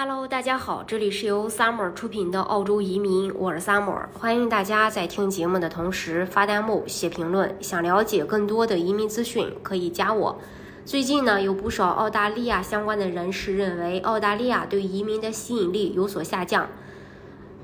[0.00, 7.52] Hello，大家好，这里是由 Summer 出品的澳洲移民，我是 Summer，欢迎大家在听节目的同时发弹幕、写评论。
[7.60, 10.38] 想了解更多的移民资讯，可以加我。
[10.84, 16.68] 最近呢，有不少澳大利亚相关的人士认为澳大利亚对移民的吸引力有所下降。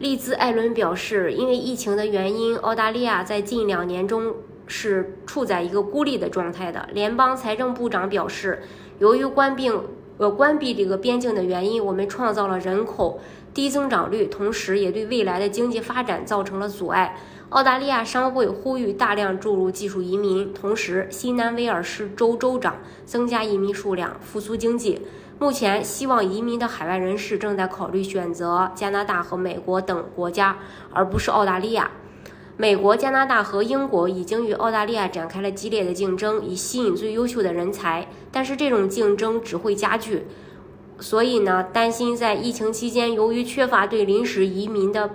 [0.01, 4.35] 利兹·艾伦表示，因为疫情的原因，澳大利亚在近两年中
[4.67, 6.89] 是处在一个孤立的状态的。
[6.93, 8.65] 联邦财政部长表示，
[8.99, 9.71] 由于关闭。
[10.19, 13.21] 呃，关闭这个边境的原因，我们创造了人口
[13.53, 17.17] 低增长率，同时也对未来的经济发展造成了阻碍。
[17.51, 25.03] 澳大利亚商会呼吁大量注入技术移民，同时新南威尔士州州长增加移民数量，复苏经济。
[25.39, 30.59] 目前，希望移民的海外人士正在考虑选择加拿大和美国等国家，
[30.93, 31.91] 而不是澳大利亚。
[32.57, 38.07] 美国、加拿大和英国已经与澳大利亚展开了激烈的竞争，以吸引最优秀的人才。
[38.31, 40.27] 但是这种竞争只会加剧，
[41.01, 45.11] 所以呢，担心在疫情期间，由于缺乏对临时移民的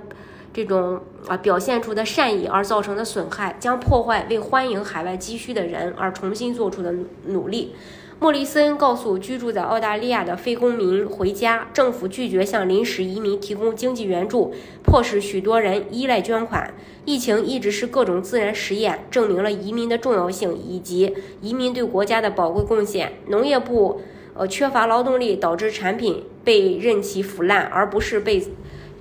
[0.51, 6.93] 这种啊表现出的善意而造成的损害，将破坏为欢迎海外积蓄的人而重新做出的
[7.27, 7.73] 努力。
[8.21, 14.53] 莫里森告诉居住在澳大利亚的非公民回家，政府拒绝向临时移民提供经济援助，
[14.83, 16.73] 迫使许多人依赖捐款。
[17.05, 23.13] 疫情一直是各种自然实验证明了移民的重要性以及移民对国家的宝贵贡献。
[23.27, 24.01] 农业部
[24.33, 28.45] 呃缺乏劳动力导致产品被任其腐烂，而不是被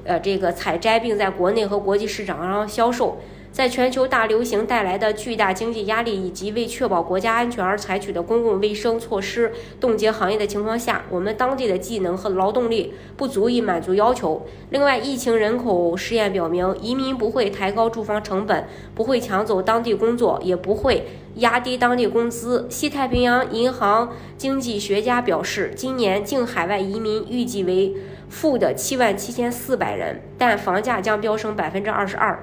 [0.05, 3.19] 呃这个采摘并在国内和国际市场上销售。
[3.58, 14.46] 在全球大流行带来的巨大经济压力，以及为确保国家安全而采取的公共卫生措施冻结行业的情况下，我们当地的技能和劳动力不足以满足要求。
[14.70, 18.64] 另外，疫情人口实验表明，移民不会抬高住房成本，
[18.94, 22.68] 不会抢走当地工作，也不会压低当地工资。
[22.70, 27.92] 西太平洋银行经济学家表示，今年净海外移民预计为
[28.28, 32.38] 负的七万七千四百人，但房价将飙升百分之二十二。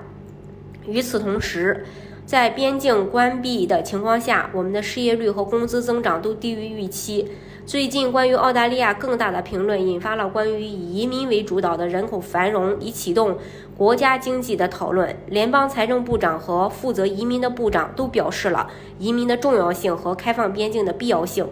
[0.88, 1.86] 与此同时，
[2.26, 7.32] 在边境关闭的情况下，我们的失业率和工资增长都低于预期。
[7.66, 13.38] 最近，关于澳大利亚更大的评论引发了关于以移民为主导的人口繁荣以启动
[13.76, 15.18] 国家经济的讨论。
[15.28, 21.48] 联邦财政部长和负责移民的部长都表示了移民的重要性和开放边境的必要性。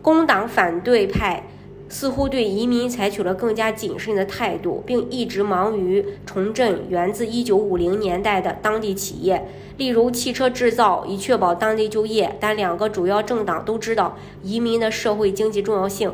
[0.00, 1.42] 工党反对派。
[1.88, 12.36] 似乎对移民采取了更加谨慎的态度，并一直忙于重振源自1950年代的当地企业，例如汽车制造，以确保当地就业。
[12.38, 16.12] 但两个主要政党都知道移民的社会经济重要性。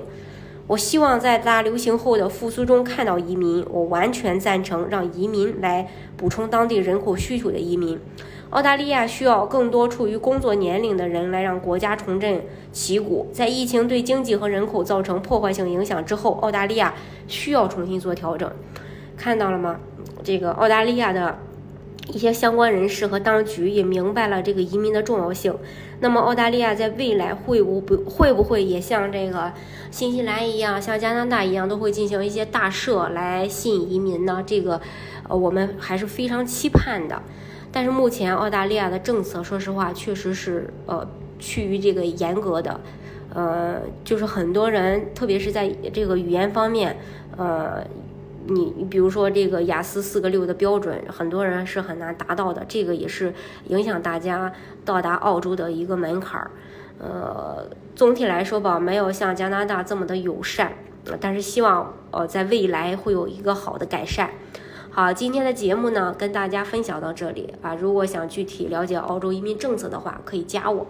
[0.66, 3.64] 我希望在大流行后的复苏中看到移民。
[3.70, 8.00] 我完全赞成让移民来补充当地人口需求的移民。
[8.50, 12.40] 澳大利亚需要更多处于工作年龄的人来让国家重振
[12.72, 13.28] 旗鼓。
[13.32, 16.94] 在疫情对经济和人口造成破坏性影响之后，澳大利亚
[17.26, 18.50] 需要重新做调整。
[19.16, 19.78] 看到了吗？
[20.22, 21.38] 这个澳大利亚的
[22.12, 25.56] 一些相关人士和当局也明白了这个移民的重要性。
[26.00, 29.52] 那么，澳大利亚在未来会不不会不会也像这个
[29.90, 34.42] 新西兰一样，像加拿大一样，都会进行一些大赦来吸引移民呢？
[34.46, 34.80] 这个，
[35.28, 37.22] 呃，我们还是非常期盼的。
[37.72, 42.78] 但是目前澳大利亚的政策，说实话，确实是呃趋于这个严格的，
[43.32, 46.96] 呃，就是很多人，特别是在这个语言方面，
[47.36, 47.82] 呃，
[48.46, 53.32] 你你比如说这个雅思四个六的标准，很多人是很难达到的，这个也是
[53.68, 54.52] 影响大家
[54.84, 56.50] 到达澳洲的一个门槛儿。
[56.98, 57.66] 呃，
[57.96, 60.72] 总体来说吧，没有像加拿大这么的友善，
[61.20, 64.30] 但是希望呃在未来会有一个好的改善。
[64.90, 67.74] 好，今天的节目呢，跟大家分享到这里啊。
[67.74, 70.86] 如果想具体了解澳洲移民政策的话，可以加我。